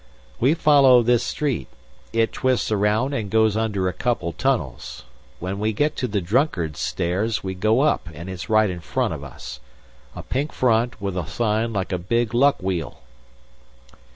"We 0.39 0.55
follow 0.55 1.03
this 1.03 1.21
street. 1.23 1.67
It 2.11 2.31
twists 2.33 2.71
around 2.71 3.13
and 3.13 3.29
goes 3.29 3.55
under 3.55 3.87
a 3.87 3.93
couple 3.93 4.33
tunnels. 4.33 5.03
When 5.37 5.59
we 5.59 5.73
get 5.73 5.95
to 5.97 6.07
the 6.07 6.19
Drunkard's 6.21 6.79
Stairs 6.79 7.43
we 7.43 7.53
go 7.53 7.81
up 7.81 8.09
and 8.11 8.27
it's 8.27 8.49
right 8.49 8.71
in 8.71 8.79
front 8.79 9.13
of 9.13 9.23
us. 9.23 9.59
A 10.15 10.23
pink 10.23 10.53
front 10.53 10.99
with 10.99 11.15
a 11.15 11.27
sign 11.27 11.71
like 11.71 11.91
a 11.91 11.99
big 11.99 12.33
Luck 12.33 12.63
Wheel." 12.63 12.99